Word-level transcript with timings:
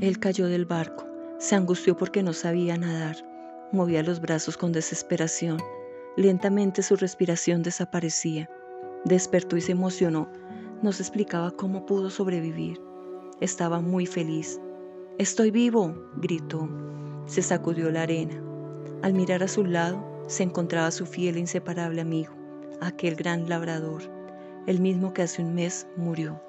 Él 0.00 0.18
cayó 0.18 0.46
del 0.46 0.66
barco, 0.66 1.06
se 1.38 1.54
angustió 1.54 1.96
porque 1.96 2.22
no 2.22 2.34
sabía 2.34 2.76
nadar, 2.76 3.16
movía 3.72 4.02
los 4.02 4.20
brazos 4.20 4.58
con 4.58 4.72
desesperación. 4.72 5.58
Lentamente 6.16 6.82
su 6.82 6.96
respiración 6.96 7.62
desaparecía. 7.62 8.50
Despertó 9.04 9.56
y 9.56 9.60
se 9.62 9.72
emocionó. 9.72 10.28
Nos 10.82 11.00
explicaba 11.00 11.50
cómo 11.50 11.86
pudo 11.86 12.10
sobrevivir. 12.10 12.80
Estaba 13.40 13.80
muy 13.80 14.04
feliz. 14.06 14.60
Estoy 15.18 15.50
vivo, 15.50 15.94
gritó. 16.16 16.68
Se 17.24 17.40
sacudió 17.40 17.90
la 17.90 18.02
arena. 18.02 18.42
Al 19.02 19.14
mirar 19.14 19.42
a 19.42 19.48
su 19.48 19.64
lado, 19.64 20.04
se 20.26 20.42
encontraba 20.42 20.90
su 20.90 21.06
fiel 21.06 21.36
e 21.36 21.40
inseparable 21.40 22.00
amigo, 22.00 22.32
aquel 22.80 23.14
gran 23.14 23.48
labrador, 23.48 24.02
el 24.66 24.80
mismo 24.80 25.12
que 25.12 25.22
hace 25.22 25.42
un 25.42 25.54
mes 25.54 25.86
murió. 25.96 26.40